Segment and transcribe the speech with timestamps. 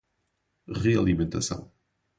[0.67, 1.69] Realimentação